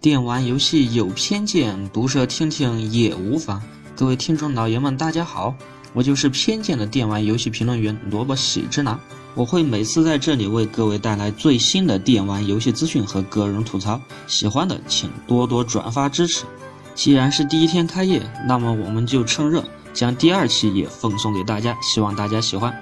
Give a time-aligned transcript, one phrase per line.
[0.00, 3.60] 电玩游戏有偏见，毒舌听听也无妨。
[3.94, 5.54] 各位听众老爷们，大家好，
[5.92, 8.98] 我就是偏见的电玩游戏评论员萝卜喜之郎。
[9.34, 16.46] 我会每次在这里为各位带来最新的电玩游戏资讯和个人吐槽，喜欢的请多多转发支持。
[16.94, 19.62] 既然是第一天开业，那么我们就趁热
[19.92, 22.74] 将第二期也奉送给大家，希望大家喜欢。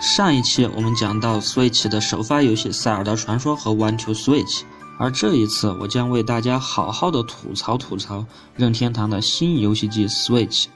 [0.00, 4.60] 上一期我们讲到 Switch 的首发游戏《塞尔达传说》和《One to Switch》。
[5.00, 8.22] 而这一次，我将为大家好好的吐槽吐槽
[8.54, 10.66] 任天堂的新游戏机 Switch。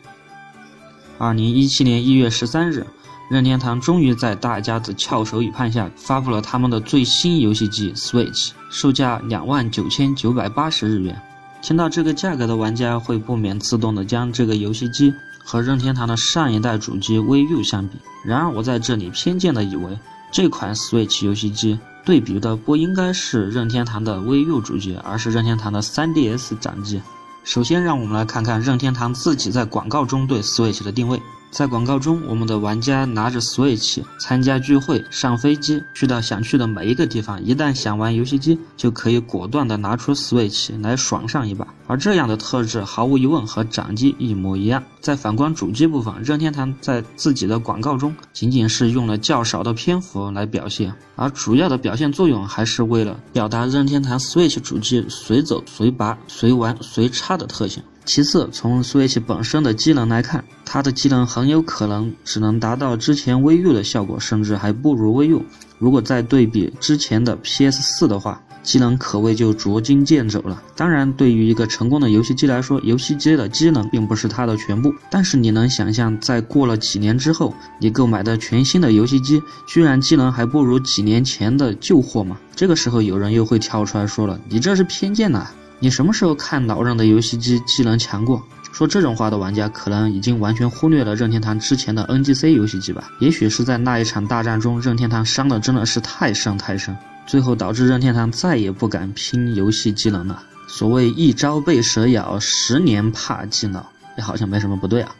[1.18, 2.86] 二零一七年一月十三日，
[3.30, 11.20] 任天堂终于在大家的翘首以盼下发布了他们的最新游戏机 Switch，售价两万九千九百八十日元。
[11.60, 15.12] 听到这个价格的玩家会不免自动的将这个游戏机
[15.44, 17.98] 和任天堂的上一代主机 VU 相比。
[18.24, 19.98] 然而，我在这里偏见的以为，
[20.32, 21.78] 这款 Switch 游戏机。
[22.04, 27.00] 对比的不应该是任天堂的 VU 主机，而是任天堂的 3DS 掌机。
[27.44, 31.20] 首先，让我们来看看任天堂自己在广告中对 Switch 的定位。
[31.54, 37.40] 在广告中，我们的玩家拿着 Switch 参加聚会、上飞机，去到想去的每一个地方。
[37.44, 41.64] 一旦想玩游戏机，就可以果断地拿出 Switch 来爽上一把。
[41.86, 44.82] 而这样的特质，毫无疑问和掌机一模一样。
[45.00, 57.80] 在反观主机部分，任天堂在自己的广告中仅仅是用了较少的篇幅来表现，而主要的表现作用还是为了表达任天堂 Switch 主机随走随拔、随玩随插的特性。
[58.04, 65.40] 其次，从 Switch 本身的机能来看，它的机能很有可能只能达到之前 VU 的效果，甚至还不如 VU。
[65.78, 70.62] 如果再对比之前的 PS4 的话，机能可谓就捉襟见肘了。
[70.76, 74.94] 当然，对于一个成功的游戏机来说，游戏机的机能并不是它的全部。
[75.10, 82.38] 但是你能想象，在过了几年之后，你购买的全新的游戏机，居然机能还不如几年前的旧货吗？
[82.54, 85.46] 这个时候，有人又会跳出来说了：“你这是偏见呐！”
[85.80, 88.42] 你什么时候看老任的游戏机机能强过？
[88.72, 93.08] 说这种话的玩家可能已经完全忽略了任天堂之前的 NGC 游戏机吧？
[93.20, 100.42] 也许是在那一场大战中，任天堂伤的真的是太深太深，最后导致任天堂再也不敢拼游戏机能了。
[100.66, 103.86] 所谓一朝被蛇咬，十年怕鸡挠，
[104.16, 105.14] 也好像没什么不对啊。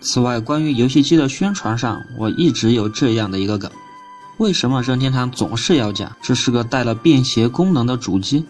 [0.00, 3.68] 此外，关于游戏机的宣传上，我一直有这样的一个梗：
[4.36, 8.44] 为什么任天堂总是要讲这是个带了便携功能的主机？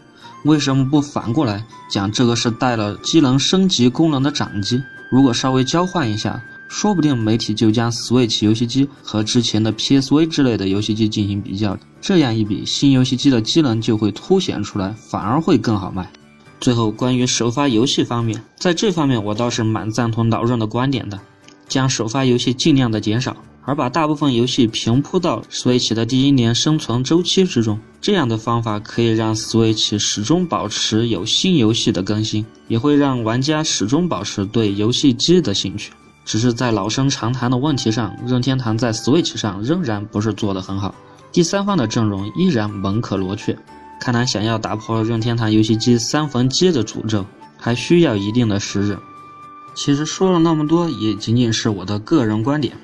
[0.44, 4.82] 为什么不反过来讲这个是带了机能升级功能的掌机？
[5.10, 16.10] 如果稍微交换一下，说不定媒体就将 Switch 游戏机和之前的 PSV 之类的游戏机进行比较，这样一比，新游戏机的机能就会凸显出来，反而会更好卖。
[16.60, 21.18] 最后，关于首发游戏方面，在这方面我倒是蛮赞同老任的观点的，
[21.68, 23.36] 将首发游戏尽量的减少。
[23.64, 35.92] 而把大部分游戏平铺到 Switch 的第一年生存周期之中，这样的方法可以让 Switch 始终保持有新游戏的更新，也会让玩家始终保持对游戏机的兴趣。
[36.26, 40.94] 只是在老生常谈的问题上，任天堂在 Switch 上仍然不是做得很好，
[41.32, 43.58] 第三方的阵容依然门可罗雀。
[44.00, 47.24] 看来想要打破任天堂游戏机三分机的诅咒，
[47.58, 48.98] 还需要一定的时日。
[49.74, 52.76] 其实说了那么多，也仅仅是我的个人观点。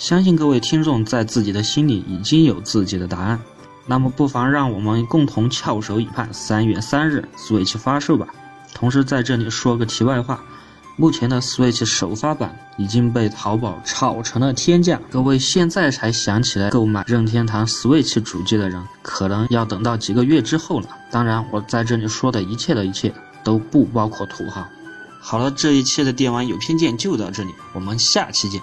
[0.00, 3.38] 相信各位听众在自己的心里已经有自己的答案，
[3.84, 8.26] 那么不妨让我们共同翘首以盼三月三日 Switch 发售吧。
[8.72, 10.42] 同时在这里说个题外话，
[10.96, 20.88] 目前的 Switch 首发版已经被淘宝炒成了天价，各位现在才想起来购买任天堂 Switch 主机的人，可能要等到几个月之后了。
[21.10, 23.12] 当然，我在这里说的一切的一切
[23.44, 24.66] 都不包括土豪。
[25.20, 28.62] 好了，这一期的电玩有偏见就到这里，我们下期见。